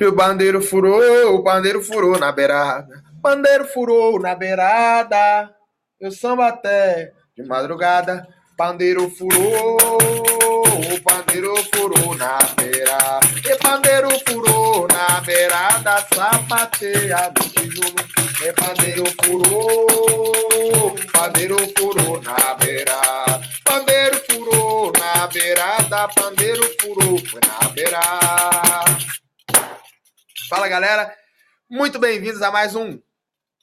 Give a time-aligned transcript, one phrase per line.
[0.00, 2.88] E o bandeiro furou, o bandeiro furou na beirada.
[3.20, 5.50] Bandeiro furou na beirada.
[6.00, 8.26] Eu samba até de madrugada.
[8.56, 13.20] Pandeiro furou, o pandeiro furou na beira.
[13.44, 17.94] E pandeiro furou na beirada, sapateia do tijolo.
[18.44, 23.00] E pandeiro furou, pandeiro furou na beira.
[23.64, 28.00] Pandeiro furou na beirada, pandeiro furou na beira.
[30.52, 31.16] Fala galera,
[31.66, 33.00] muito bem-vindos a mais um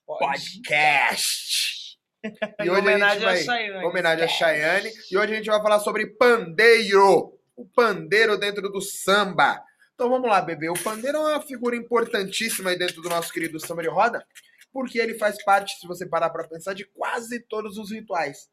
[0.07, 1.99] podcast.
[2.59, 3.85] E hoje homenagem a gente vai, a Chayane.
[3.85, 4.91] Homenagem a Chayane.
[5.11, 7.39] E hoje a gente vai falar sobre pandeiro.
[7.55, 9.63] O pandeiro dentro do samba.
[9.93, 10.67] Então vamos lá, bebê.
[10.67, 14.25] O pandeiro é uma figura importantíssima aí dentro do nosso querido samba de roda,
[14.73, 18.49] porque ele faz parte, se você parar para pensar, de quase todos os rituais.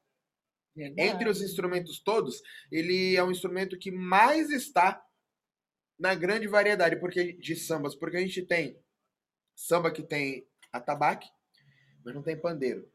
[0.77, 1.09] Verdade.
[1.09, 5.03] Entre os instrumentos todos, ele é um instrumento que mais está
[5.99, 8.79] na grande variedade porque de sambas, porque a gente tem
[9.55, 11.29] samba que tem atabaque,
[12.05, 12.89] mas não tem pandeiro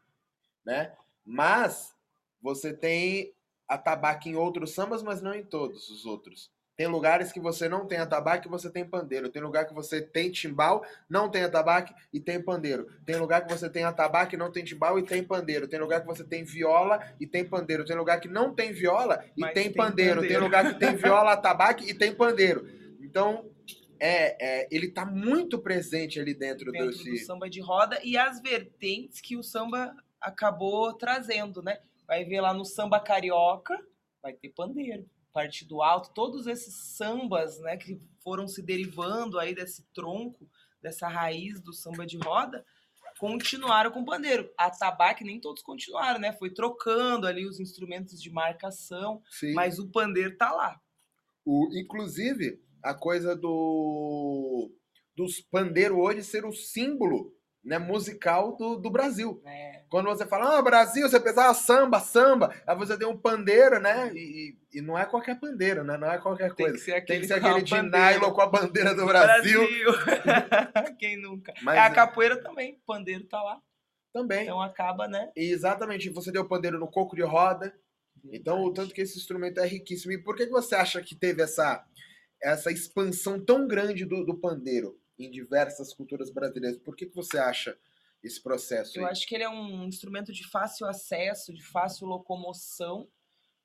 [0.66, 0.91] né?
[1.25, 1.94] Mas
[2.41, 3.33] você tem
[3.67, 6.52] atabaque em outros sambas, mas não em todos os outros.
[6.77, 9.29] Tem lugares que você não tem atabaque e você tem pandeiro.
[9.29, 12.88] Tem lugar que você tem timbal, não tem atabaque e tem pandeiro.
[13.05, 15.67] Tem lugar que você tem atabaque, não tem timbal e tem pandeiro.
[15.67, 17.85] Tem lugar que você tem viola e tem pandeiro.
[17.85, 20.22] Tem lugar que não tem viola e tem, tem pandeiro.
[20.22, 20.27] pandeiro.
[20.27, 22.66] Tem lugar que tem viola, atabaque e tem pandeiro.
[23.11, 23.51] Então,
[23.99, 27.11] é, é, ele está muito presente ali dentro, dentro desse...
[27.11, 31.79] do samba de roda e as vertentes que o samba acabou trazendo, né?
[32.07, 33.77] Vai ver lá no samba carioca,
[34.23, 39.83] vai ter pandeiro, partido alto, todos esses sambas, né, que foram se derivando aí desse
[39.93, 40.49] tronco,
[40.81, 42.65] dessa raiz do samba de roda,
[43.19, 44.49] continuaram com pandeiro.
[44.57, 46.31] A tabaque nem todos continuaram, né?
[46.33, 49.53] Foi trocando ali os instrumentos de marcação, Sim.
[49.53, 50.79] mas o pandeiro tá lá.
[51.45, 54.71] O, inclusive, a coisa do
[55.15, 59.41] dos pandeiro hoje ser o símbolo né, musical do, do Brasil.
[59.45, 59.83] É.
[59.89, 63.79] Quando você fala, ah, Brasil, você pensa, ah, samba, samba, aí você tem um pandeiro,
[63.79, 64.11] né?
[64.16, 65.97] E, e não é qualquer pandeiro, né?
[65.97, 66.72] Não é qualquer coisa.
[66.72, 69.59] Tem que ser aquele, que ser aquele de nylon com a bandeira do Brasil.
[69.59, 69.94] Brasil.
[70.97, 71.53] Quem nunca?
[71.61, 73.61] Mas, é a capoeira também, o pandeiro tá lá.
[74.13, 74.44] Também.
[74.44, 75.31] Então acaba, né?
[75.35, 76.09] Exatamente.
[76.09, 77.73] Você deu o pandeiro no coco de roda.
[78.16, 78.39] Verdade.
[78.39, 80.11] Então, o tanto que esse instrumento é riquíssimo.
[80.11, 81.85] E por que você acha que teve essa,
[82.41, 85.02] essa expansão tão grande do, do pandeiro?
[85.24, 86.79] em diversas culturas brasileiras.
[86.79, 87.78] Por que, que você acha
[88.24, 89.00] esse processo?
[89.00, 93.07] Eu acho que ele é um instrumento de fácil acesso, de fácil locomoção.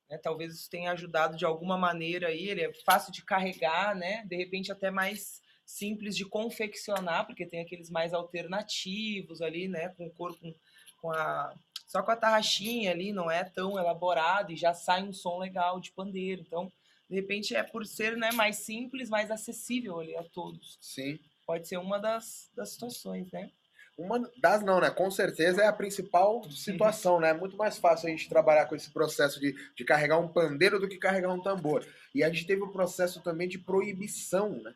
[0.08, 0.18] Né?
[0.18, 2.48] Talvez isso tenha ajudado de alguma maneira aí.
[2.48, 4.24] Ele é fácil de carregar, né?
[4.26, 9.88] De repente até mais simples de confeccionar, porque tem aqueles mais alternativos ali, né?
[9.90, 10.54] Com o corpo,
[11.00, 11.54] com a
[11.88, 15.78] só com a tarraxinha ali, não é tão elaborado e já sai um som legal
[15.80, 16.42] de pandeiro.
[16.44, 16.70] Então,
[17.08, 20.78] de repente é por ser né, mais simples, mais acessível ali a todos.
[20.80, 21.18] Sim.
[21.46, 23.50] Pode ser uma das, das situações, né?
[23.96, 24.90] Uma das não, né?
[24.90, 27.30] Com certeza é a principal situação, né?
[27.30, 30.78] É muito mais fácil a gente trabalhar com esse processo de, de carregar um pandeiro
[30.78, 31.86] do que carregar um tambor.
[32.14, 34.74] E a gente teve o um processo também de proibição, né?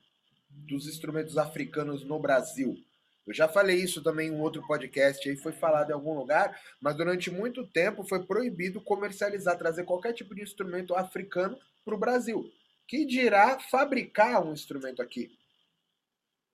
[0.49, 2.83] Dos instrumentos africanos no Brasil.
[3.27, 6.59] Eu já falei isso também em um outro podcast aí, foi falado em algum lugar,
[6.81, 11.99] mas durante muito tempo foi proibido comercializar, trazer qualquer tipo de instrumento africano para o
[11.99, 12.51] Brasil.
[12.89, 15.31] Que dirá fabricar um instrumento aqui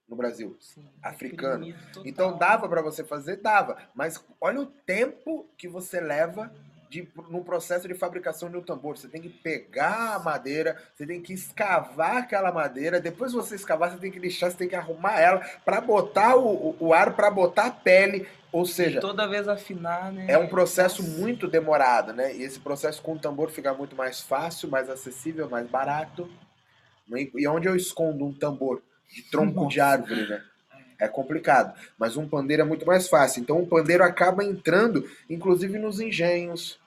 [0.09, 1.75] no Brasil, Sim, africano.
[2.05, 6.55] Então dava para você fazer, dava, mas olha o tempo que você leva
[6.89, 8.97] de, no processo de fabricação de um tambor.
[8.97, 13.01] Você tem que pegar a madeira, você tem que escavar aquela madeira.
[13.01, 16.37] Depois de você escavar, você tem que deixar, você tem que arrumar ela para botar
[16.37, 18.27] o, o, o ar, para botar a pele.
[18.53, 20.27] Ou seja, e toda vez afinar, né?
[20.29, 21.19] É um processo Nossa.
[21.19, 22.35] muito demorado, né?
[22.35, 26.31] E esse processo com o tambor fica muito mais fácil, mais acessível, mais barato.
[27.35, 28.83] E onde eu escondo um tambor?
[29.09, 29.69] de tronco Nossa.
[29.69, 30.43] de árvore, né?
[30.99, 31.79] É complicado.
[31.99, 33.41] Mas um pandeiro é muito mais fácil.
[33.41, 36.79] Então o pandeiro acaba entrando, inclusive nos engenhos,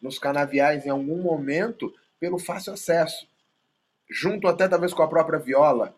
[0.00, 3.26] nos canaviais, em algum momento, pelo fácil acesso.
[4.10, 5.94] Junto até talvez com a própria viola,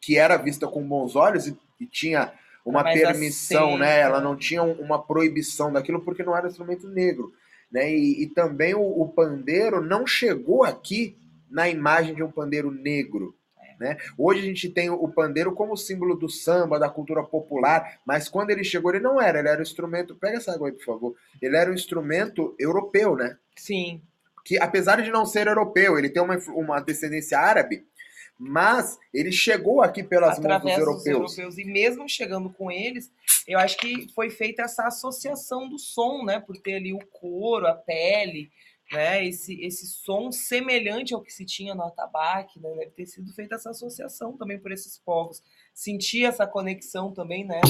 [0.00, 2.32] que era vista com bons olhos e, e tinha
[2.64, 4.00] uma Mas permissão, assim, né?
[4.00, 7.32] Ela não tinha uma proibição daquilo porque não era instrumento negro.
[7.70, 7.92] Né?
[7.92, 11.16] E, e também o, o pandeiro não chegou aqui
[11.50, 13.34] na imagem de um pandeiro negro.
[13.78, 13.96] Né?
[14.16, 18.50] Hoje a gente tem o pandeiro como símbolo do samba, da cultura popular, mas quando
[18.50, 20.14] ele chegou ele não era, ele era um instrumento.
[20.14, 21.14] Pega essa água aí, por favor.
[21.40, 23.36] Ele era um instrumento europeu, né?
[23.56, 24.00] Sim.
[24.44, 27.84] Que apesar de não ser europeu, ele tem uma, uma descendência árabe,
[28.38, 31.30] mas ele chegou aqui pelas Através mãos dos europeus.
[31.30, 31.58] dos europeus.
[31.58, 33.10] E mesmo chegando com eles,
[33.46, 36.40] eu acho que foi feita essa associação do som, né?
[36.40, 38.50] Por ter ali o couro, a pele,
[38.92, 43.32] né, esse, esse som semelhante ao que se tinha no atabaque, né, deve ter sido
[43.34, 45.42] feita essa associação também por esses povos.
[45.72, 47.60] Sentir essa conexão também, né,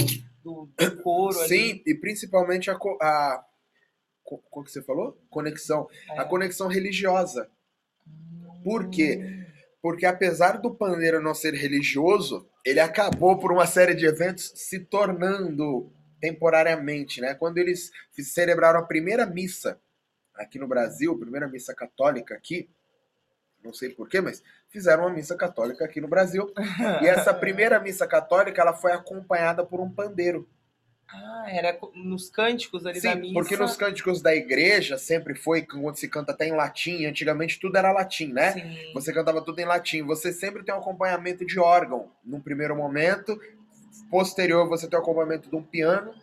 [0.43, 1.83] do, do couro Sim, ali.
[1.87, 3.45] e principalmente a, a
[4.23, 5.19] co- como que você falou?
[5.31, 5.89] Conexão.
[6.11, 6.19] É.
[6.19, 7.49] A conexão religiosa.
[8.63, 9.19] Por quê?
[9.23, 9.45] Hum,
[9.81, 14.81] Porque apesar do pandeiro não ser religioso, ele acabou por uma série de eventos se
[14.81, 17.35] tornando temporariamente, né?
[17.35, 19.79] Quando eles celebraram a primeira missa
[20.37, 22.69] aqui no Brasil, a primeira missa católica aqui,
[23.65, 26.53] não sei porquê, mas fizeram uma missa católica aqui no Brasil.
[27.03, 30.49] E essa primeira missa católica, ela foi acompanhada por um pandeiro.
[31.09, 33.35] Ah, era nos cânticos ali da Sim, missa.
[33.35, 37.77] porque nos cânticos da igreja sempre foi, quando se canta até em latim, antigamente tudo
[37.77, 38.53] era latim, né?
[38.53, 38.93] Sim.
[38.95, 40.03] Você cantava tudo em latim.
[40.03, 43.39] Você sempre tem um acompanhamento de órgão num primeiro momento.
[44.11, 46.15] Posterior, você tem o acompanhamento de um piano,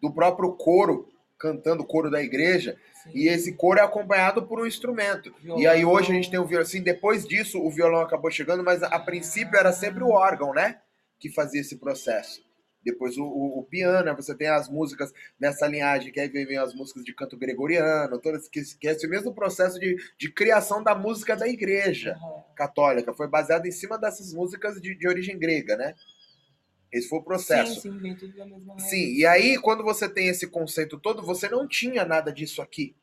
[0.00, 1.11] do próprio coro,
[1.42, 2.76] cantando o coro da igreja.
[3.02, 3.10] sim.
[3.12, 5.34] E esse coro é acompanhado por um instrumento.
[5.58, 6.62] E aí hoje a gente tem o violão.
[6.62, 10.78] Assim, depois disso, o violão acabou chegando, mas a princípio era sempre o órgão, né?
[11.18, 12.40] Que fazia esse processo.
[12.84, 16.58] Depois o, o- o piano, aí você tem as músicas nessa linhagem, que aí vem
[16.58, 20.82] as músicas de canto gregoriano, todas, que, que é esse mesmo processo de, de criação
[20.82, 22.42] da música da igreja Aham.
[22.56, 23.12] católica.
[23.14, 25.94] Foi baseado em cima dessas músicas de, de origem grega, né?
[26.92, 27.80] Esse foi o processo.
[27.80, 28.90] Sim, sim, vem tudo da mesma raiz.
[28.90, 32.94] Sim, e aí quando você tem esse conceito todo, você não tinha nada disso aqui.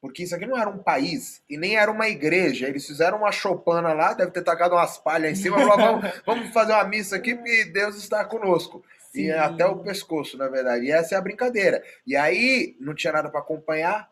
[0.00, 2.68] Porque isso aqui não era um país e nem era uma igreja.
[2.68, 6.14] Eles fizeram uma chopana lá, deve ter tacado umas palhas em cima, e falou, vamos,
[6.24, 8.82] vamos fazer uma missa aqui porque Deus está conosco.
[9.12, 9.30] E Sim.
[9.30, 10.86] até o pescoço, na verdade.
[10.86, 11.82] E essa é a brincadeira.
[12.06, 14.08] E aí não tinha nada para acompanhar,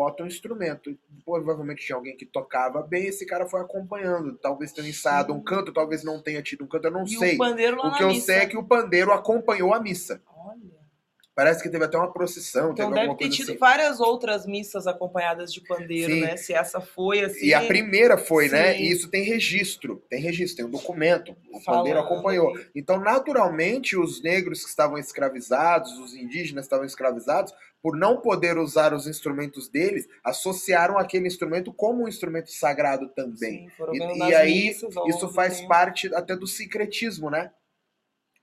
[0.00, 0.96] bota um instrumento.
[1.26, 4.34] Provavelmente tinha alguém que tocava bem, esse cara foi acompanhando.
[4.38, 7.34] Talvez tenha ensaiado um canto, talvez não tenha tido um canto, eu não e sei.
[7.34, 7.38] o
[7.86, 8.26] O que eu missa.
[8.26, 10.22] sei é que o pandeiro acompanhou a missa.
[11.40, 13.58] Parece que teve até uma procissão, Então teve deve alguma ter tido assim.
[13.58, 16.20] várias outras missas acompanhadas de pandeiro, Sim.
[16.20, 16.36] né?
[16.36, 17.46] Se essa foi assim.
[17.46, 18.74] E a primeira foi, né?
[18.74, 18.82] Sim.
[18.82, 21.34] E isso tem registro, tem registro, tem um documento.
[21.50, 22.52] O falando pandeiro acompanhou.
[22.74, 28.58] Então, naturalmente, os negros que estavam escravizados, os indígenas que estavam escravizados, por não poder
[28.58, 33.60] usar os instrumentos deles, associaram aquele instrumento como um instrumento sagrado também.
[33.60, 35.68] Sim, foram E- e aí, missas Isso faz tempo.
[35.70, 37.50] parte até do sincretismo, né?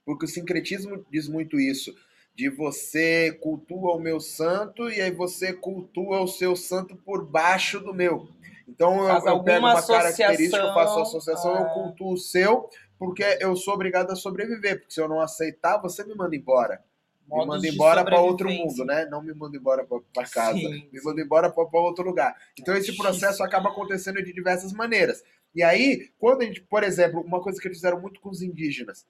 [0.04, 1.94] Porque o sincretismo diz muito isso.
[2.38, 7.80] De você cultua o meu santo e aí você cultua o seu santo por baixo
[7.80, 8.28] do meu.
[8.68, 11.70] Então eu, Faz eu pego uma característica, eu faço associação, eu ah.
[11.70, 12.70] cultuo o seu,
[13.00, 14.82] porque eu sou obrigado a sobreviver.
[14.82, 16.84] Porque se eu não aceitar, você me manda embora.
[17.28, 19.08] Me Modos manda de embora para outro mundo, né?
[19.10, 20.60] Não me manda embora para casa.
[20.60, 22.36] Sim, me manda embora para outro lugar.
[22.60, 23.02] Então esse Isso.
[23.02, 25.24] processo acaba acontecendo de diversas maneiras.
[25.56, 28.44] E aí, quando a gente, por exemplo, uma coisa que eles fizeram muito com os
[28.44, 29.08] indígenas,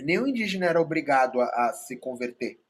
[0.00, 2.60] nenhum indígena era obrigado a, a se converter,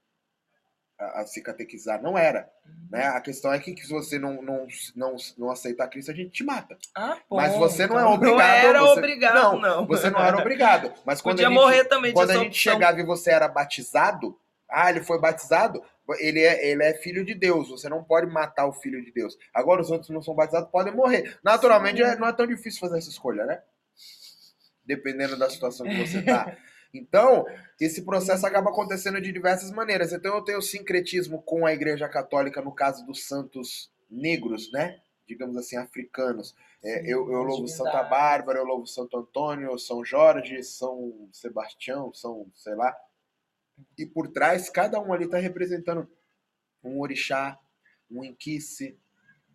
[0.98, 2.48] a, a se catequizar, não era.
[2.90, 3.04] Né?
[3.06, 6.44] A questão é que, se você não, não, não, não aceitar Cristo, a gente te
[6.44, 6.76] mata.
[6.94, 9.86] Ah, Mas bom, você não é então obrigado, Não era você- obrigado, não, não.
[9.86, 10.92] Você não era obrigado.
[11.04, 12.72] Mas quando Podia a gente, morrer também, quando a gente opção.
[12.72, 14.38] chegava e você era batizado,
[14.70, 15.82] ah, ele foi batizado,
[16.18, 19.36] ele é, ele é filho de Deus, você não pode matar o filho de Deus.
[19.52, 21.38] Agora os outros não são batizados, podem morrer.
[21.42, 22.10] Naturalmente, Sim.
[22.10, 23.62] é- não é tão difícil fazer essa escolha, né?
[24.84, 26.56] Dependendo da situação que você tá.
[26.94, 27.44] Então,
[27.80, 30.12] esse processo acaba acontecendo de diversas maneiras.
[30.12, 35.00] Então, eu tenho sincretismo com a Igreja Católica no caso dos santos negros, né?
[35.26, 36.54] Digamos assim, africanos.
[36.82, 38.04] É, Sim, eu, eu louvo Santa.
[38.04, 42.94] Bárbara, eu louvo Santo Antônio, São Jorge, São Sebastião, São, sei lá.
[43.98, 46.08] E por trás, cada um ali está representando
[46.82, 47.58] um orixá,
[48.10, 48.96] um inquice,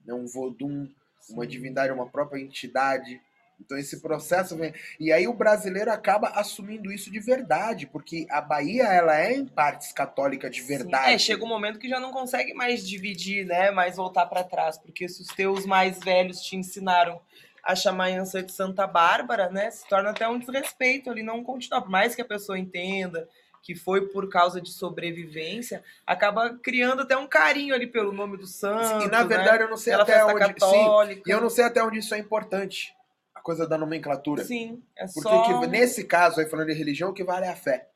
[0.04, 0.90] né, um vodum,
[1.30, 1.50] uma Sim.
[1.50, 3.22] divindade, uma própria entidade.
[3.60, 4.74] Então esse processo vem.
[5.00, 9.46] E aí o brasileiro acaba assumindo isso de verdade, porque a Bahia ela é em
[9.46, 10.68] partes católica de Sim.
[10.68, 11.14] verdade.
[11.14, 13.72] É, chega um momento que já não consegue mais dividir, né?
[13.72, 17.22] Mais voltar para trás, porque se os teus mais velhos te ensinaram
[17.64, 19.70] a chamar a Ança de Santa Bárbara, né?
[19.70, 23.28] Se torna até um desrespeito ali não continuar, por mais que a pessoa entenda
[23.62, 28.48] que foi por causa de sobrevivência, acaba criando até um carinho ali pelo nome do
[28.48, 29.28] santo, e na né?
[29.28, 30.46] verdade eu não sei Pela até onde.
[30.46, 31.22] Sim, católica.
[31.28, 32.96] e eu não sei até onde isso é importante.
[33.40, 34.44] A coisa da nomenclatura.
[34.44, 35.42] Sim, é Porque só...
[35.58, 37.88] o que- nesse caso aí, falando de religião, o que vale é a fé.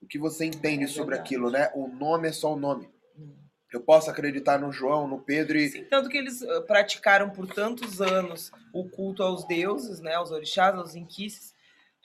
[0.00, 1.72] O que você entende É sobre aquilo, né?
[1.74, 2.88] O nome é só o nome.
[3.18, 3.34] Hum.
[3.72, 5.68] Eu posso acreditar no João, no Pedro e.
[5.68, 10.30] Sim, tanto que eles eh, praticaram por tantos anos o culto aos deuses, né, aos
[10.30, 11.52] orixás, aos inquices,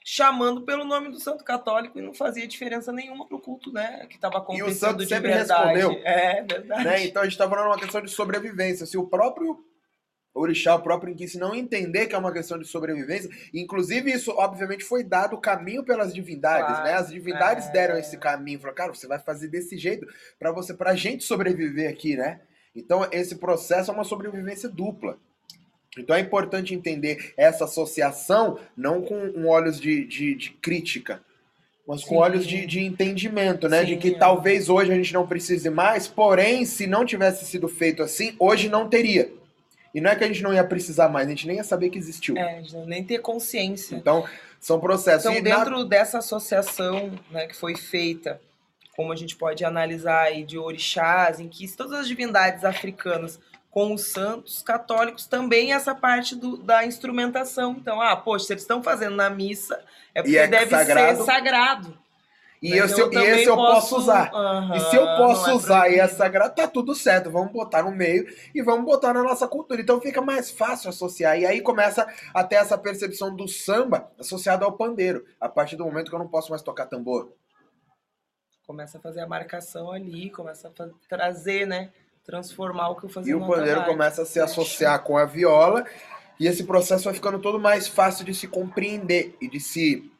[0.04, 4.16] chamando pelo nome do santo católico e não fazia diferença nenhuma pro culto, né, que
[4.16, 5.78] estava E o acontecendo santo sempre verdade.
[5.78, 6.02] respondeu.
[6.04, 6.84] É verdade.
[6.84, 7.04] né?
[7.06, 8.84] Então a gente está falando uma questão de sobrevivência.
[8.86, 9.64] Se o próprio
[10.34, 14.82] orixá, o próprio inquice não entender que é uma questão de sobrevivência, inclusive isso obviamente
[14.82, 16.94] foi dado o caminho pelas divindades, Claro, né?
[16.94, 17.72] As divindades é.
[17.72, 20.06] deram esse caminho, falaram, cara, você vai fazer desse jeito
[20.38, 22.40] para você, pra gente sobreviver aqui, né?
[22.74, 25.16] Então, esse processo é uma sobrevivência dupla.
[25.96, 31.22] Então é importante entender essa associação não com olhos de, de, de crítica,
[31.86, 32.20] mas com Sim.
[32.20, 33.80] olhos de, de entendimento, né?
[33.80, 34.18] Sim, de que é.
[34.18, 38.68] talvez hoje a gente não precise mais, porém, se não tivesse sido feito assim, hoje
[38.68, 39.30] não teria.
[39.94, 41.88] E não é que a gente não ia precisar mais, a gente nem ia saber
[41.88, 42.36] que existiu.
[42.36, 43.94] É, nem ter consciência.
[43.94, 44.26] Então,
[44.58, 45.26] são processos.
[45.26, 45.84] Então, e dentro na...
[45.84, 48.40] dessa associação né, que foi feita,
[48.96, 53.38] como a gente pode analisar aí de orixás, em que todas as divindades africanas
[53.70, 57.76] com os santos católicos também essa parte do, da instrumentação.
[57.78, 59.80] Então, ah, poxa, se eles estão fazendo na missa,
[60.14, 61.18] é porque é deve sagrado.
[61.18, 61.98] ser sagrado.
[62.64, 64.32] E, esse, eu, e esse eu posso, usar.
[64.32, 67.30] Uhum, e se eu posso é usar e é sagrado, tá tudo certo.
[67.30, 69.82] Vamos botar no meio e vamos botar na nossa cultura.
[69.82, 71.38] Então fica mais fácil associar.
[71.38, 75.26] E aí começa a ter essa percepção do samba associado ao pandeiro.
[75.38, 77.34] A partir do momento que eu não posso mais tocar tambor.
[78.66, 81.92] Começa a fazer a marcação ali, começa a trazer, né?
[82.24, 85.84] transformar o que eu fazia E o pandeiro começa a se associar com a viola
[86.40, 90.10] e esse processo vai ficando todo mais fácil de se compreender e de se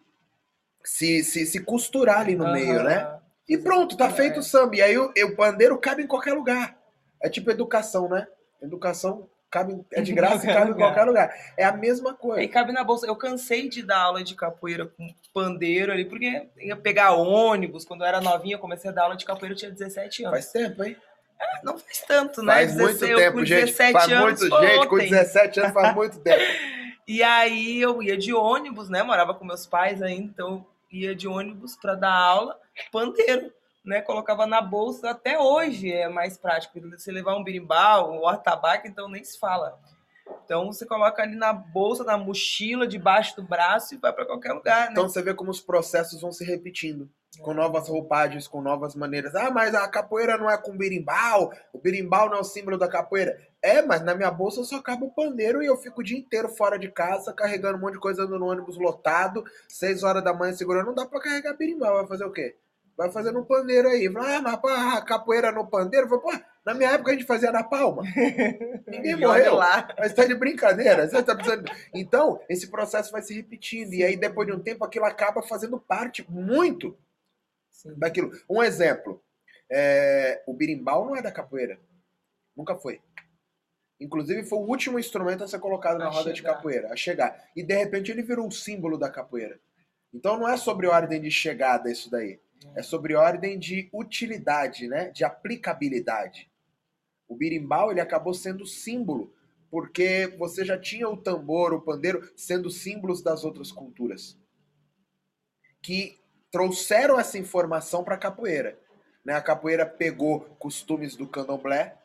[0.84, 2.52] se, se, se costurar ali no uhum.
[2.52, 3.18] meio, né?
[3.48, 4.76] E pronto, tá feito o samba.
[4.76, 6.76] E aí o, o pandeiro cabe em qualquer lugar.
[7.22, 8.26] É tipo educação, né?
[8.62, 10.74] Educação cabe, é de graça e cabe lugar.
[10.74, 11.34] em qualquer lugar.
[11.56, 12.42] É a mesma coisa.
[12.42, 13.06] E cabe na bolsa.
[13.06, 17.84] Eu cansei de dar aula de capoeira com pandeiro ali, porque ia pegar ônibus.
[17.84, 20.38] Quando eu era novinha, eu comecei a dar aula de capoeira, eu tinha 17 anos.
[20.38, 20.96] Faz tempo, hein?
[21.62, 22.54] não faz tanto, né?
[22.54, 23.72] Faz muito tempo, gente.
[23.72, 24.88] Faz anos, muito, gente, ontem.
[24.88, 26.42] com 17 anos faz muito tempo.
[27.06, 29.02] e aí eu ia de ônibus, né?
[29.02, 32.58] Morava com meus pais ainda, então ia de ônibus para dar aula,
[32.92, 33.52] pandeiro,
[33.84, 34.00] né?
[34.00, 36.80] Colocava na bolsa, até hoje é mais prático.
[36.90, 39.78] Você levar um birimbau, um atabaque, então nem se fala.
[40.44, 44.52] Então você coloca ali na bolsa, na mochila, debaixo do braço e vai para qualquer
[44.52, 44.86] lugar.
[44.86, 44.92] Né?
[44.92, 47.10] Então você vê como os processos vão se repetindo
[47.40, 49.34] com novas roupagens, com novas maneiras.
[49.34, 52.88] Ah, mas a capoeira não é com berimbau, o berimbau não é o símbolo da
[52.88, 53.38] capoeira.
[53.62, 56.48] É, mas na minha bolsa só cabe o pandeiro e eu fico o dia inteiro
[56.48, 60.34] fora de casa, carregando um monte de coisa andando no ônibus lotado, seis horas da
[60.34, 60.86] manhã segurando.
[60.86, 62.56] Não dá pra carregar berimbau, vai fazer o quê?
[62.96, 64.06] Vai fazer no pandeiro aí.
[64.06, 66.08] Ah, mas pá, capoeira no pandeiro?
[66.08, 66.32] Pô,
[66.64, 68.04] na minha época a gente fazia na palma.
[68.86, 69.56] Ninguém morreu.
[69.56, 69.88] Lá.
[69.98, 71.08] Mas tá de brincadeira.
[71.08, 71.64] Você tá precisando...
[71.92, 73.92] Então, esse processo vai se repetindo.
[73.92, 76.96] E aí, depois de um tempo, aquilo acaba fazendo parte muito
[77.96, 78.30] daquilo.
[78.48, 79.22] Um exemplo.
[79.70, 81.80] É, o birimbau não é da capoeira.
[82.56, 83.00] Nunca foi.
[84.00, 86.34] Inclusive, foi o último instrumento a ser colocado na a roda chegar.
[86.34, 87.50] de capoeira, a chegar.
[87.54, 89.58] E de repente ele virou o símbolo da capoeira.
[90.12, 92.38] Então não é sobre ordem de chegada isso daí.
[92.74, 95.10] É sobre ordem de utilidade, né?
[95.10, 96.50] De aplicabilidade.
[97.28, 99.34] O birimbau ele acabou sendo símbolo,
[99.70, 104.38] porque você já tinha o tambor, o pandeiro, sendo símbolos das outras culturas.
[105.82, 106.18] Que
[106.54, 108.78] trouxeram essa informação para a capoeira.
[109.24, 109.34] Né?
[109.34, 112.00] A capoeira pegou costumes do candomblé,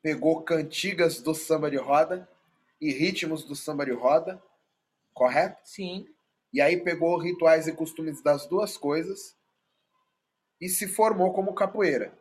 [0.00, 2.28] pegou cantigas do samba de roda
[2.80, 4.40] e ritmos do samba de roda,
[5.12, 5.58] correto?
[5.64, 6.06] Sim.
[6.52, 9.36] E aí pegou rituais e costumes das duas coisas
[10.60, 12.16] e se formou como capoeira.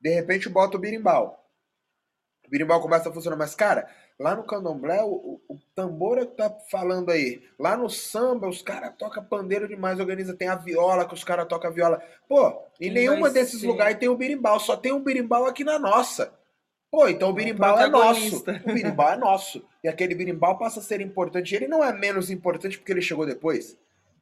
[0.00, 1.44] De repente bota o birimbau.
[2.46, 6.36] O birimbau começa a funcionar, mas cara, Lá no candomblé, o, o, tambor é que
[6.36, 7.42] tá falando aí.
[7.58, 10.34] Lá no samba, os caras tocam pandeiro demais, organiza.
[10.34, 12.02] Tem a viola, que os caras tocam viola.
[12.28, 13.66] Pô, em nenhuma desses ser?
[13.66, 14.60] lugares tem o birimbau.
[14.60, 16.32] Só tem um birimbau aqui na nossa.
[16.90, 18.44] Pô, então o birimbau é, é nosso.
[18.64, 19.64] O birimbau é nosso.
[19.82, 21.54] E aquele birimbau passa a ser importante.
[21.54, 23.76] Ele não é menos importante porque ele chegou depois.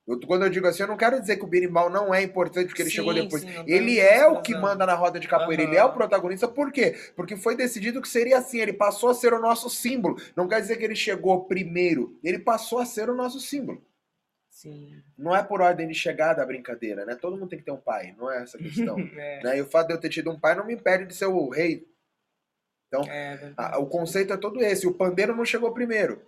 [0.07, 2.67] Eu, quando eu digo assim, eu não quero dizer que o birimbau não é importante
[2.67, 3.43] porque ele sim, chegou depois.
[3.43, 5.69] Sim, ele é o que manda na roda de capoeira, uhum.
[5.69, 6.47] ele é o protagonista.
[6.47, 6.95] Por quê?
[7.17, 10.17] Porque foi decidido que seria assim, ele passou a ser o nosso símbolo.
[10.37, 13.85] Não quer dizer que ele chegou primeiro, ele passou a ser o nosso símbolo.
[14.49, 15.03] Sim.
[15.19, 17.17] Não é por ordem de chegada a brincadeira, né?
[17.17, 18.97] Todo mundo tem que ter um pai, não é essa questão.
[19.19, 19.43] é.
[19.43, 19.59] Né?
[19.59, 21.49] E o fato de eu ter tido um pai não me impede de ser o
[21.49, 21.85] rei.
[22.87, 24.87] Então, é, a, o conceito é todo esse.
[24.87, 26.23] O pandeiro não chegou primeiro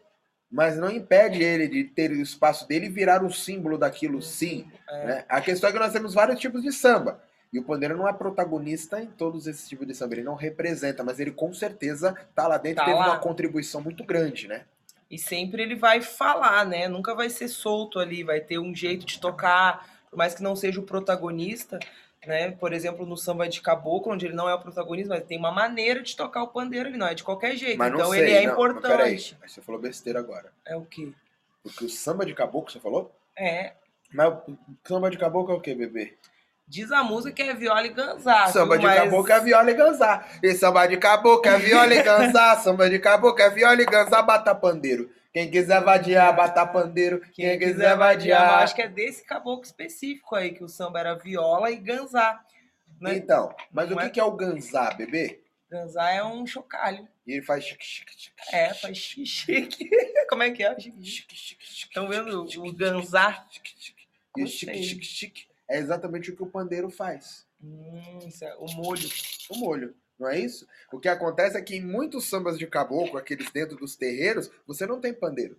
[0.50, 4.66] mas não impede ele de ter o espaço dele e virar um símbolo daquilo sim.
[4.88, 5.06] É.
[5.06, 5.24] Né?
[5.28, 7.22] A questão é que nós temos vários tipos de samba.
[7.52, 11.02] E o pandeiro não é protagonista em todos esses tipos de samba, ele não representa,
[11.02, 13.06] mas ele com certeza tá lá dentro, tá teve lá.
[13.06, 14.64] uma contribuição muito grande, né?
[15.10, 16.86] E sempre ele vai falar, né?
[16.88, 20.54] Nunca vai ser solto ali, vai ter um jeito de tocar, por mais que não
[20.54, 21.78] seja o protagonista,
[22.26, 22.50] né?
[22.52, 25.52] Por exemplo, no samba de caboclo, onde ele não é o protagonista, mas tem uma
[25.52, 27.78] maneira de tocar o pandeiro, ele não é de qualquer jeito.
[27.78, 28.88] Mas então sei, ele é não, importante.
[28.88, 30.52] Peraí, você falou besteira agora.
[30.64, 31.12] É o quê?
[31.62, 33.14] Porque o samba de caboclo, você falou?
[33.36, 33.72] É.
[34.12, 36.14] Mas o samba de caboclo é o quê, bebê?
[36.66, 38.46] Diz a música que é viola e ganzá.
[38.48, 38.98] Samba de mas...
[38.98, 40.28] caboclo é viola e ganzá.
[40.42, 42.56] E samba de caboclo é viola e ganzá.
[42.60, 45.10] samba de caboclo é viola e ganzá, bata pandeiro.
[45.32, 47.20] Quem quiser vadiar, bata pandeiro.
[47.20, 48.62] Quem, Quem quiser vadiar.
[48.62, 52.42] Acho que é desse caboclo específico aí, que o samba era viola e ganzá.
[53.00, 53.16] Né?
[53.16, 54.10] Então, mas Não o que é...
[54.10, 55.42] que é o ganzá, bebê?
[55.70, 57.06] Ganzá é um chocalho.
[57.26, 58.34] E ele faz chique, chique, chique.
[58.52, 59.90] É, faz chique.
[60.28, 60.78] Como é que é?
[60.80, 61.36] Chique, chique.
[61.36, 61.88] chique, chique.
[61.88, 63.46] Estão vendo o ganzá?
[63.50, 64.08] Chique, chique.
[64.36, 67.46] E o chique, chique, chique é exatamente o que o pandeiro faz.
[67.62, 69.08] Hum, isso é o molho.
[69.50, 69.94] O molho.
[70.18, 70.66] Não é isso?
[70.92, 74.86] O que acontece é que em muitos sambas de caboclo, aqueles dentro dos terreiros, você
[74.86, 75.56] não tem pandeiro.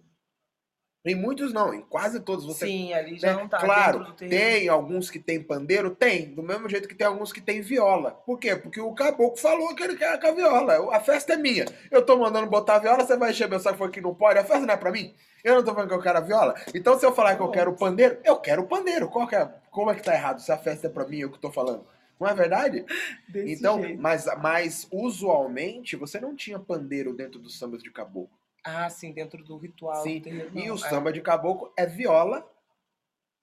[1.05, 3.41] Em muitos não, em quase todos você Sim, ali já né?
[3.41, 5.95] não tá claro, tem alguns que tem pandeiro?
[5.95, 6.35] Tem.
[6.35, 8.11] Do mesmo jeito que tem alguns que tem viola.
[8.11, 8.53] Por quê?
[8.53, 10.93] Porque o caboclo falou que ele quer com a viola.
[10.93, 11.65] A festa é minha.
[11.89, 14.39] Eu tô mandando botar a viola, você vai encher meu saco falando que não pode.
[14.39, 15.15] A festa não é pra mim?
[15.41, 16.53] Eu não tô falando que eu quero a viola.
[16.75, 19.07] Então, se eu falar que eu quero o pandeiro, eu quero o pandeiro.
[19.07, 21.31] Qual que é, como é que tá errado se a festa é pra mim, eu
[21.31, 21.87] que tô falando?
[22.19, 22.85] Não é verdade?
[23.29, 24.01] Desse então, jeito.
[24.01, 28.37] mas, mas usualmente você não tinha pandeiro dentro dos sambas de caboclo.
[28.63, 30.03] Ah, sim, dentro do ritual.
[30.03, 30.77] Sim, do E o é.
[30.77, 32.45] samba de caboclo é viola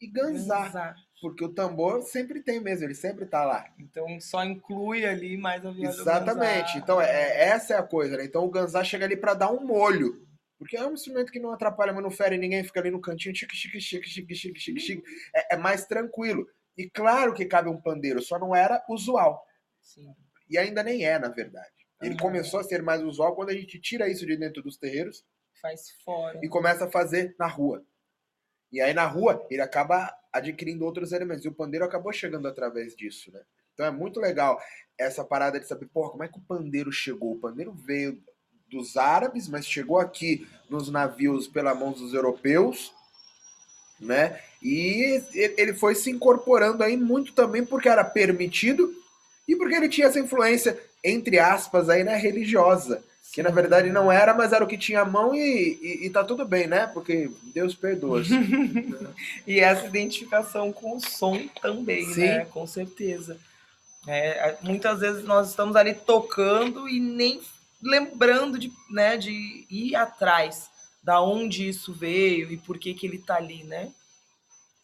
[0.01, 0.65] e ganzá.
[0.65, 0.95] Ganzá.
[1.23, 3.65] Porque o tambor sempre tem mesmo, ele sempre tá lá.
[3.79, 6.77] Então só inclui ali mais a viola do Exatamente.
[6.77, 8.25] Então, é, é- essa é a coisa, né?
[8.25, 10.27] Então o ganzá chega ali pra dar um molho.
[10.59, 13.35] Porque é um instrumento que não atrapalha, mas não fere ninguém, fica ali no cantinho,
[13.35, 15.03] chique, chique, chique, chique, chique, chique, chique.
[15.35, 16.47] É, é mais tranquilo.
[16.77, 19.47] E claro que cabe um pandeiro, só não era usual.
[19.81, 20.15] Sim.
[20.49, 21.71] E ainda nem é, na verdade.
[22.01, 22.21] Ele Aham.
[22.21, 25.25] começou a ser mais usual quando a gente tira isso de dentro dos terreiros
[25.63, 26.39] Faz fora.
[26.43, 27.83] e começa a fazer na rua.
[28.71, 31.45] E aí na rua ele acaba adquirindo outros elementos.
[31.45, 33.43] E o pandeiro acabou chegando através disso, né?
[33.73, 34.61] Então é muito legal
[34.99, 37.33] essa parada de saber, porra, como é que o pandeiro chegou?
[37.33, 38.23] O pandeiro veio
[38.69, 42.93] dos árabes, mas chegou aqui nos navios pela mão dos europeus,
[44.01, 44.43] né?
[44.67, 48.93] E ele foi se incorporando aí muito também porque era permitido
[49.47, 53.01] e porque ele tinha essa influência, entre aspas, aí, né, religiosa.
[53.33, 56.11] Que na verdade não era, mas era o que tinha a mão e, e, e
[56.11, 56.89] tá tudo bem, né?
[56.89, 58.23] Porque Deus perdoa.
[59.47, 62.23] E essa identificação com o som também, Sim.
[62.23, 62.47] né?
[62.47, 63.39] Com certeza.
[64.09, 67.41] É, muitas vezes nós estamos ali tocando e nem
[67.81, 70.69] lembrando de, né, de ir atrás
[71.05, 73.93] da onde isso veio e por que, que ele tá ali, né?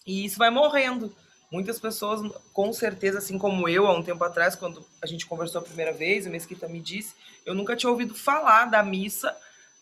[0.06, 1.14] E isso vai morrendo.
[1.50, 2.20] Muitas pessoas,
[2.52, 5.92] com certeza, assim como eu, há um tempo atrás, quando a gente conversou a primeira
[5.92, 9.36] vez, o Mesquita me disse, eu nunca tinha ouvido falar da missa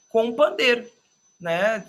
[0.09, 0.85] com pandeiro,
[1.41, 1.87] né?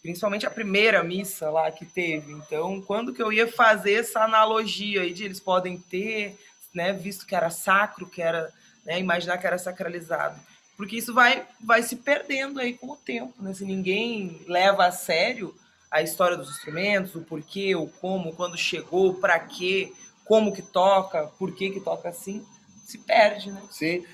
[0.00, 2.32] Principalmente a primeira missa lá que teve.
[2.32, 6.38] Então, quando que eu ia fazer essa analogia aí de eles podem ter,
[6.74, 8.50] né, visto que era sacro, que era,
[8.86, 10.40] né, imaginar que era sacralizado.
[10.74, 13.52] Porque isso vai, vai se perdendo aí com o tempo, né?
[13.52, 15.54] Se ninguém leva a sério
[15.90, 19.92] a história dos instrumentos, o porquê, o como, quando chegou, para quê,
[20.24, 22.44] como que toca, por que que toca assim,
[22.84, 23.62] se perde, né?
[23.70, 24.04] Sim.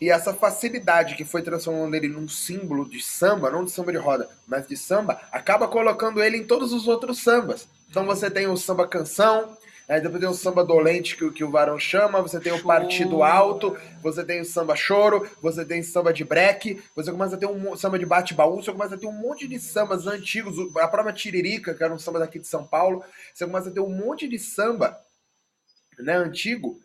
[0.00, 3.98] E essa facilidade que foi transformando ele num símbolo de samba, não de samba de
[3.98, 7.66] roda, mas de samba, acaba colocando ele em todos os outros sambas.
[7.88, 9.56] Então você tem o samba canção,
[9.88, 12.62] aí depois tem o samba dolente que, o- que o varão chama, você tem o
[12.62, 17.38] partido alto, você tem o samba choro, você tem samba de breque, você começa a
[17.38, 20.88] ter um samba de bate-baú, você começa a ter um monte de sambas antigos, a
[20.88, 23.90] própria Tiririca, que era um samba daqui de São Paulo, você começa a ter um
[23.90, 24.98] monte de samba
[25.98, 26.78] né, antigo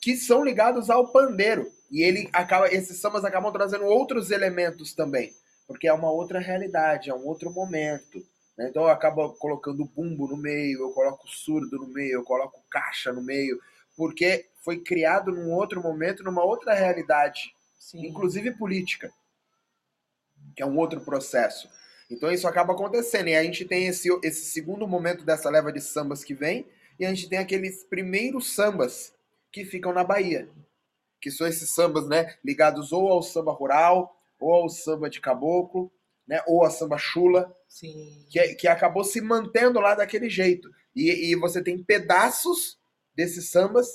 [0.00, 1.70] que são ligados ao pandeiro.
[1.90, 5.32] E ele acaba, esses sambas acabam trazendo outros elementos também,
[5.66, 8.22] porque é uma outra realidade, é um outro momento.
[8.58, 8.68] Né?
[8.68, 13.12] Então eu acabo colocando bumbo no meio, eu coloco surdo no meio, eu coloco caixa
[13.12, 13.58] no meio,
[13.96, 18.04] porque foi criado num outro momento, numa outra realidade, Sim.
[18.04, 19.12] inclusive política,
[20.56, 21.70] que é um outro processo.
[22.10, 23.28] Então isso acaba acontecendo.
[23.28, 26.66] E a gente tem esse, esse segundo momento dessa leva de sambas que vem,
[26.98, 29.14] e a gente tem aqueles primeiros sambas
[29.52, 30.48] que ficam na Bahia.
[31.20, 35.92] Que são esses sambas, né, ligados ou ao samba rural, ou ao samba de caboclo,
[36.28, 38.26] né, ou a samba chula, Sim.
[38.30, 40.68] que, que acabou se mantendo lá daquele jeito.
[40.94, 42.78] E, e você tem pedaços
[43.14, 43.88] desses sambas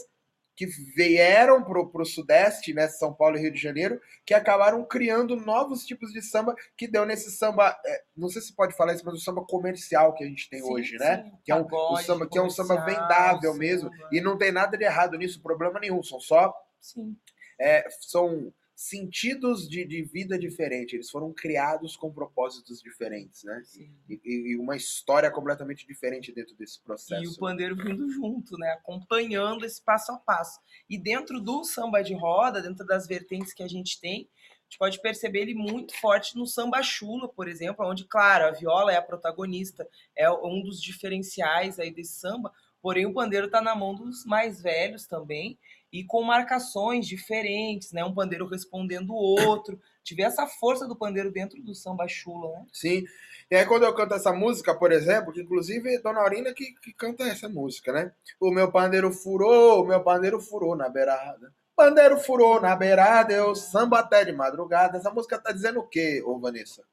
[0.55, 5.35] que vieram pro, pro Sudeste, né, São Paulo e Rio de Janeiro, que acabaram criando
[5.35, 9.05] novos tipos de samba que deu nesse samba, é, não sei se pode falar isso,
[9.05, 11.23] mas o samba comercial que a gente tem Sim, hoje, né?
[11.23, 11.31] sim.
[11.43, 11.67] Que é um,
[11.97, 14.09] samba que é um samba vendável mesmo, samba.
[14.11, 17.17] e não tem nada de errado nisso, problema nenhum, são só Sim.
[17.59, 23.61] é, são sentidos de, de vida diferentes, eles foram criados com propósitos diferentes, né?
[24.09, 27.23] E, e uma história completamente diferente dentro desse processo.
[27.23, 28.71] E o pandeiro vindo junto, né?
[28.71, 30.59] Acompanhando esse passo a passo.
[30.89, 34.79] E dentro do samba de roda, dentro das vertentes que a gente tem, a gente
[34.79, 38.95] pode perceber ele muito forte no samba chula, por exemplo, onde, claro, a viola é
[38.95, 42.51] a protagonista, é um dos diferenciais aí desse samba,
[42.83, 45.57] porém o pandeiro está na mão dos mais velhos também,
[45.89, 48.03] e com marcações diferentes, né?
[48.03, 49.79] Um pandeiro respondendo o outro.
[50.03, 52.65] Tive essa força do pandeiro dentro do samba chula, né?
[52.73, 53.05] Sim.
[53.49, 56.73] E aí quando eu canto essa música, por exemplo, que inclusive é Dona Aurina que,
[56.81, 58.11] que canta essa música, né?
[58.37, 61.53] O meu pandeiro furou, o meu pandeiro furou na beirada.
[61.73, 64.97] Pandeiro furou na beirada, eu samba até de madrugada.
[64.97, 66.83] Essa música tá dizendo o quê, ô Vanessa?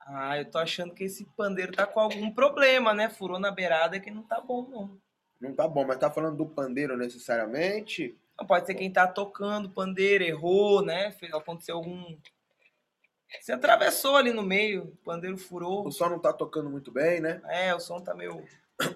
[0.00, 3.10] Ah, eu tô achando que esse pandeiro tá com algum problema, né?
[3.10, 5.07] Furou na beirada que não tá bom, não.
[5.40, 8.18] Não tá bom, mas tá falando do pandeiro necessariamente?
[8.38, 11.12] Não, pode ser quem tá tocando pandeiro, errou, né?
[11.12, 12.16] Fez, aconteceu algum.
[13.40, 15.86] Você atravessou ali no meio, o pandeiro furou.
[15.86, 17.40] O som não tá tocando muito bem, né?
[17.46, 18.44] É, o som tá meio.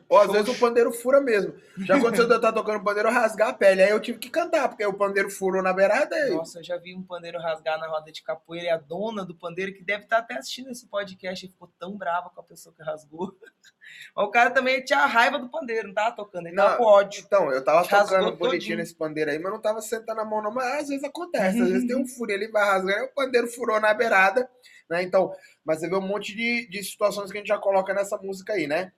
[0.09, 1.55] Ou às vezes o pandeiro fura mesmo.
[1.79, 3.83] Já aconteceu de eu estar tocando pandeiro rasgar a pele.
[3.83, 6.17] Aí eu tive que cantar, porque o pandeiro furou na beirada.
[6.29, 6.35] E...
[6.35, 9.35] Nossa, eu já vi um pandeiro rasgar na roda de capoeira e a dona do
[9.35, 12.73] pandeiro, que deve estar até assistindo esse podcast, e ficou tão brava com a pessoa
[12.75, 13.37] que rasgou.
[14.15, 17.25] Mas o cara também tinha raiva do pandeiro, não tava tocando, ele tava com ódio.
[17.27, 20.53] Então, eu tava tocando bonitinho nesse pandeiro aí, mas não tava sentando a mão não.
[20.53, 23.49] Mas às vezes acontece, às vezes tem um furo, ele vai rasgar, aí o pandeiro
[23.49, 24.49] furou na beirada,
[24.89, 25.03] né?
[25.03, 28.17] Então, mas você vê um monte de, de situações que a gente já coloca nessa
[28.19, 28.93] música aí, né?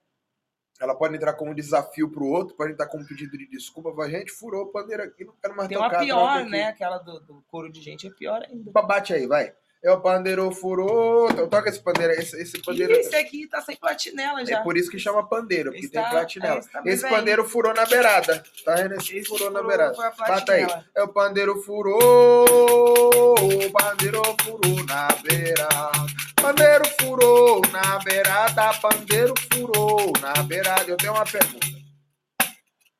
[0.81, 3.93] Ela pode entrar como desafio pro outro, pode entrar como pedido de desculpa.
[3.95, 5.99] Fala, gente, furou o pandeiro aqui, não quero mais Tem uma tocar.
[5.99, 6.65] troca pior, aqui." né?
[6.65, 8.71] Aquela do, do couro de gente é pior ainda.
[8.83, 9.53] Bate aí, vai.
[9.83, 11.31] É o pandeiro furou.
[11.31, 12.95] Então, toca esse pandeiro, esse, esse pandeiro.
[12.95, 14.61] Esse aqui tá sem platinela já.
[14.61, 16.61] É por isso que chama pandeiro, porque Esse tem tá- platinela.
[16.87, 18.43] é, esse tá pandeiro furou na beirada.
[18.65, 18.95] Tá vendo?
[18.95, 19.95] Esse, Esse furou na furou, beirada.
[19.95, 20.67] foi a Bata aí.
[20.95, 23.35] É o pandeiro furou.
[23.35, 26.24] O pandeiro furou na beirada.
[26.44, 28.74] Pandeiro furou na beirada.
[28.78, 30.85] Pandeiro furou na beirada.
[30.90, 31.66] Eu tenho uma pergunta.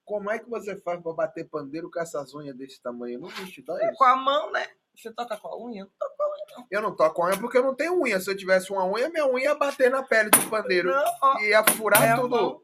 [0.03, 3.21] Como é que você faz pra bater pandeiro com essas unhas desse tamanho?
[3.21, 3.99] Não me te dá É, isso.
[3.99, 4.67] com a mão, né?
[4.97, 5.83] Você toca com a unha?
[5.83, 6.67] Eu Não toco com a unha, não.
[6.71, 8.19] Eu não toco com unha porque eu não tenho unha.
[8.19, 10.91] Se eu tivesse uma unha, minha unha ia bater na pele do pandeiro.
[10.91, 11.39] Não, ó.
[11.41, 12.31] E ia furar É a tudo.
[12.31, 12.63] mão.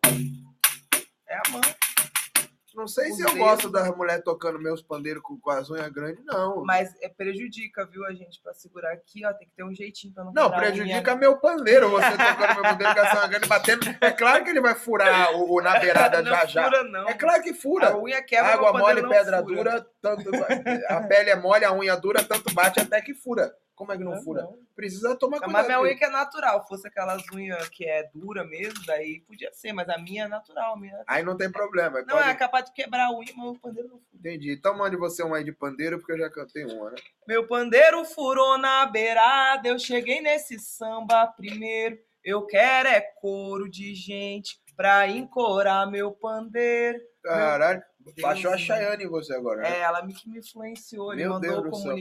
[1.28, 1.60] É a mão.
[2.80, 3.40] Não sei Os se eu dedos.
[3.40, 6.64] gosto das mulheres tocando meus pandeiros com, com as unhas grandes, não.
[6.64, 9.32] Mas é, prejudica, viu, a gente, pra segurar aqui, ó.
[9.34, 11.90] Tem que ter um jeitinho pra não Não, a prejudica meu pandeiro.
[11.90, 13.80] Você tocando meu pandeiro com essa unha grande batendo.
[14.00, 16.64] É claro que ele vai furar o, o na beirada não já já.
[16.64, 17.08] fura, não.
[17.08, 17.96] É claro que A fura.
[17.98, 19.54] unha quebra, Água mole, pedra fura.
[19.56, 20.30] dura, tanto.
[20.88, 23.54] A pele é mole, a unha dura, tanto bate até que fura.
[23.80, 24.42] Como é que não, Não, fura?
[24.42, 24.58] não.
[24.76, 25.66] Precisa tomar Mas cuidado.
[25.68, 26.66] minha unha que é natural.
[26.68, 29.72] Fosse aquelas unhas que é dura mesmo, daí podia ser.
[29.72, 30.78] Mas a minha é natural.
[30.78, 31.02] Minha...
[31.06, 32.00] Aí não tem problema.
[32.00, 34.18] aí Não, pode- é capaz de quebrar a unha, mas o pandeiro não fura.
[34.18, 34.52] Entendi.
[34.52, 36.96] Então mande você uma aí de pandeiro, porque eu já cantei uma, né?
[37.26, 41.98] Meu pandeiro furou na beirada, eu cheguei nesse samba primeiro.
[42.22, 47.00] Eu quero é couro de gente pra encorar meu pandeiro.
[47.24, 47.82] Caralho.
[48.20, 48.58] Baixou a.
[48.58, 49.78] Chayane em você agora, né?
[49.78, 51.96] É, ela me, que me influenciou, ele mandou do céu.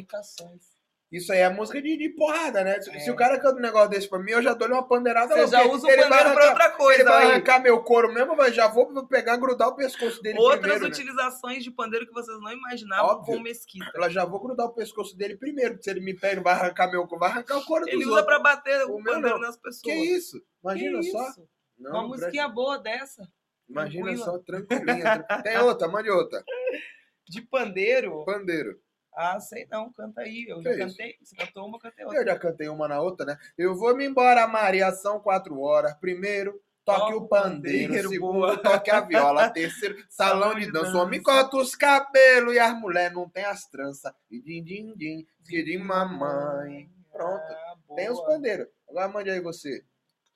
[1.11, 2.79] Isso aí é música de, de porrada, né?
[2.81, 2.99] Se, É.
[2.99, 5.33] se o cara canta um negócio desse pra mim, eu já dou uma pandeirada.
[5.35, 7.01] Você já usa o ele pandeiro pra outra coisa.
[7.01, 7.31] Ele vai aí.
[7.31, 10.89] arrancar meu couro mesmo, mas já vou pegar, grudar o pescoço dele Outras primeiro, né?
[10.89, 13.37] utilizações de pandeiro que vocês não imaginavam Óbvio.
[13.37, 13.91] com mesquita.
[13.95, 16.91] Ela já vou grudar o pescoço dele primeiro, porque se ele me pega, vai arrancar
[16.91, 18.27] meu couro, vai arrancar o couro Ele dos usa outros.
[18.27, 19.81] pra bater O o pandeiro nas pessoas.
[19.81, 20.39] Que isso?
[20.63, 21.29] Imagina Que só.
[21.29, 21.49] isso?
[21.79, 23.27] Não, Uma não musiquinha boa dessa,
[23.67, 24.25] Imagina tranquila.
[24.25, 25.23] só, tranquilinha.
[25.23, 26.43] tran- Tem outra, mande outra.
[27.27, 28.23] de pandeiro.
[28.25, 28.79] Pandeiro.
[29.21, 30.45] Ah, sei não, canta aí.
[30.47, 30.97] Eu Que já isso?
[30.97, 31.17] cantei.
[31.21, 32.21] Você cantou uma, eu cantei outra.
[32.21, 33.37] Eu já cantei uma na outra, né?
[33.57, 35.93] Eu vou me embora, Maria, são quatro horas.
[35.95, 37.87] Primeiro, toque o pandeiro.
[37.87, 38.57] pandeiro, Segundo, boa.
[38.57, 39.49] toque a viola.
[39.51, 40.97] Terceiro, salão de dança.
[40.97, 44.13] Homem corta os cabelos e as mulheres não tem as tranças.
[44.31, 45.27] E din, din, din,
[45.65, 46.89] de mamãe.
[47.11, 47.43] Pronto.
[47.51, 48.67] Ah, Tem os pandeiros.
[48.87, 49.83] Agora mande aí você.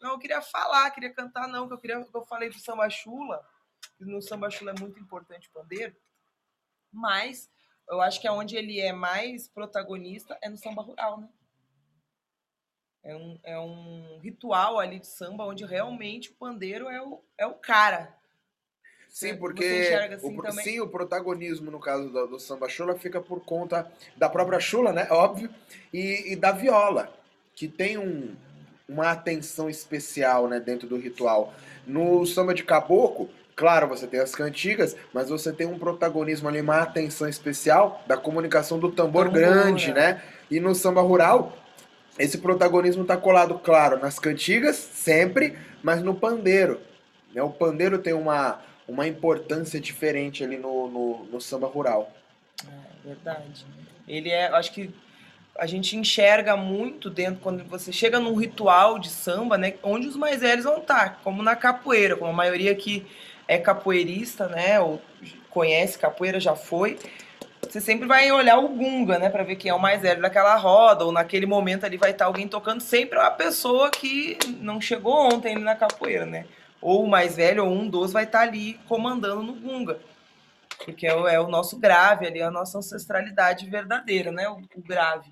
[0.02, 2.90] Não, eu queria falar, queria cantar não, que eu queria que eu falei do samba
[2.90, 3.42] chula,
[3.98, 5.96] que no samba chula é muito importante o pandeiro,
[6.92, 7.50] mas
[7.90, 11.30] eu acho que é onde ele é mais protagonista é no samba rural, né?
[13.04, 17.46] É um, é um ritual ali de samba onde realmente o pandeiro é o, é
[17.46, 18.16] o cara.
[19.10, 19.66] Sim, porque
[20.12, 24.28] assim o, sim, o protagonismo, no caso do, do samba chula, fica por conta da
[24.28, 25.08] própria chula, né?
[25.12, 25.54] Óbvio,
[25.94, 27.14] e, e da viola,
[27.54, 28.36] que tem um,
[28.88, 31.54] uma atenção especial né, dentro do ritual.
[31.86, 36.62] No samba de caboclo, claro, você tem as cantigas, mas você tem um protagonismo ali,
[36.62, 39.94] uma atenção especial da comunicação do tambor Tambor, grande, é.
[39.94, 40.24] né?
[40.50, 41.58] E no samba rural,
[42.18, 46.80] esse protagonismo está colado, claro, nas cantigas, sempre, mas no pandeiro.
[47.34, 47.42] Né?
[47.42, 52.12] O pandeiro tem uma, uma importância diferente ali no, no, no samba rural.
[52.64, 53.66] É verdade.
[54.08, 54.94] Ele é, eu acho que
[55.58, 60.16] a gente enxerga muito dentro quando você chega num ritual de samba, né, onde os
[60.16, 63.06] mais velhos vão estar, como na capoeira, como a maioria que
[63.48, 65.02] é capoeirista, né, ou
[65.50, 66.98] conhece capoeira já foi.
[67.62, 70.56] Você sempre vai olhar o gunga, né, para ver quem é o mais velho daquela
[70.56, 74.80] roda, ou naquele momento ali vai estar alguém tocando, sempre é uma pessoa que não
[74.82, 76.46] chegou ontem na capoeira, né?
[76.82, 80.00] Ou o mais velho ou um dos vai estar ali comandando no gunga
[80.84, 84.48] porque é o, é o nosso grave ali, a nossa ancestralidade verdadeira, né?
[84.50, 85.30] O, o grave.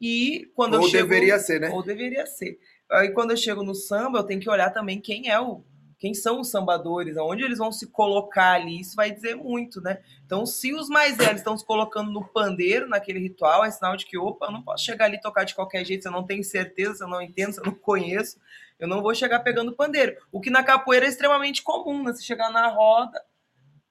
[0.00, 1.70] E quando Ou eu chego, deveria ser, né?
[1.70, 2.58] ou deveria ser.
[2.90, 5.64] Aí quando eu chego no samba, eu tenho que olhar também quem é o
[5.98, 10.02] quem são os sambadores, aonde eles vão se colocar ali, isso vai dizer muito, né?
[10.24, 14.04] Então, se os mais velhos estão se colocando no pandeiro, naquele ritual, é sinal de
[14.04, 16.26] que, opa, eu não posso chegar ali e tocar de qualquer jeito, se eu não
[16.26, 18.38] tenho certeza, se eu não entendo, se eu não conheço,
[18.78, 20.16] eu não vou chegar pegando pandeiro.
[20.30, 22.12] O que na capoeira é extremamente comum, né?
[22.12, 23.22] Você chegar na roda,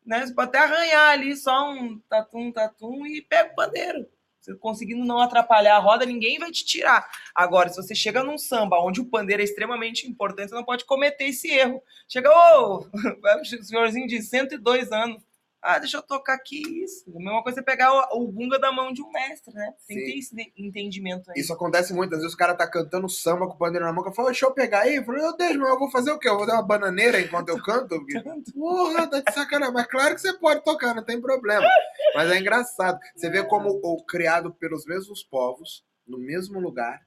[0.05, 0.25] né?
[0.25, 4.05] Você pode até arranhar ali só um tatum, tatum e pega o pandeiro.
[4.59, 7.05] Conseguindo não atrapalhar a roda, ninguém vai te tirar.
[7.33, 10.85] Agora, se você chega num samba onde o pandeiro é extremamente importante, você não pode
[10.85, 11.81] cometer esse erro.
[12.07, 15.23] Chega, ô, oh, senhorzinho de 102 anos,
[15.65, 17.03] ah, deixa eu tocar aqui isso.
[17.09, 19.73] A mesma coisa é pegar o, o bunga da mão de um mestre, né?
[19.87, 21.41] Tem que ter esse entendimento aí.
[21.41, 24.27] Isso acontece muitas vezes, o cara tá cantando samba com o pandeiro na mão, falo,
[24.27, 24.97] deixa eu pegar aí.
[24.97, 26.29] Eu falo, meu Deus, mas eu vou fazer o quê?
[26.29, 27.95] Eu vou dar uma bananeira enquanto eu canto?
[28.53, 29.73] Porra, tá de sacanagem.
[29.73, 31.67] Mas claro que você pode tocar, não tem problema.
[32.13, 32.99] Mas é engraçado.
[33.15, 37.01] Você vê como o criado pelos mesmos povos, no mesmo lugar,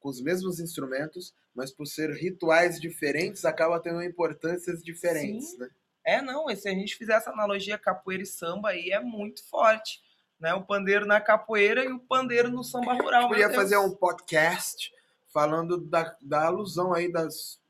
[0.00, 5.58] com os mesmos instrumentos, mas por ser rituais diferentes, acaba tendo importâncias diferentes, Sim.
[5.58, 5.68] né?
[6.04, 10.00] É, não, se a gente fizer essa analogia capoeira e samba aí é muito forte.
[10.38, 10.54] Né?
[10.54, 13.28] O pandeiro na capoeira e o pandeiro no samba rural.
[13.28, 14.90] Podia fazer um podcast
[15.32, 17.60] falando da, da alusão aí das,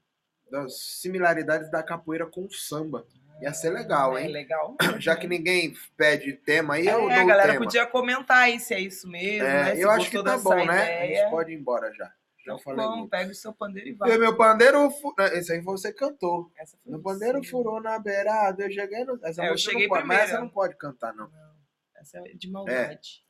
[0.51, 3.05] das similaridades da capoeira com o samba.
[3.41, 4.29] Ia ser legal, é hein?
[4.29, 4.77] É legal.
[5.01, 7.65] Já que ninguém pede tema aí, é, eu dou a galera tema.
[7.65, 9.75] podia comentar aí se é isso mesmo, é, né?
[9.77, 10.67] Eu acho que tá bom, ideia.
[10.67, 11.03] né?
[11.03, 12.13] A gente pode ir embora já.
[12.45, 14.11] Já então, falei vamos, pega o seu pandeiro e vai.
[14.11, 14.89] E meu pandeiro,
[15.33, 16.51] esse aí você cantou.
[16.87, 17.51] meu pandeiro sim.
[17.51, 19.19] furou na beirada, eu cheguei no...
[19.23, 20.23] Essa é, eu cheguei não pode, primeiro.
[20.23, 21.29] Mas essa não pode cantar, não.
[21.29, 21.51] não.
[21.97, 23.23] Essa é de maldade.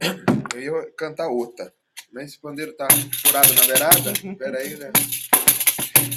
[0.00, 0.56] É.
[0.56, 1.72] Eu ia cantar outra.
[2.12, 2.86] Mas esse pandeiro tá
[3.24, 4.12] furado na beirada.
[4.36, 4.92] Pera aí, né?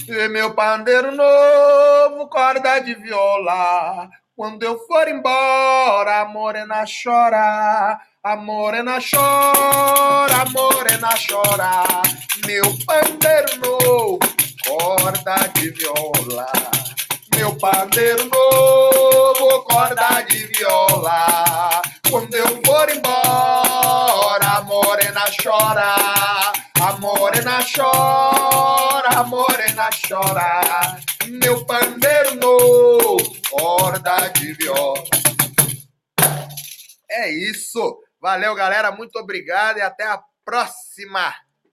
[0.08, 4.10] E meu pandeiro novo, corda de viola.
[4.36, 8.00] Quando eu for embora, a morena chora.
[8.22, 11.84] A morena chora, a morena chora,
[12.46, 14.20] meu pandeiro novo,
[14.66, 16.52] corda de viola.
[17.36, 21.82] Meu pandeiro novo, corda de viola.
[22.10, 25.96] Quando eu for embora, a morena chora,
[26.82, 30.98] a morena chora, a morena chora.
[31.28, 33.18] Meu pandeiro novo,
[33.58, 35.02] corda de viola.
[37.10, 37.98] É isso.
[38.20, 38.92] Valeu, galera.
[38.92, 41.34] Muito obrigado e até a próxima.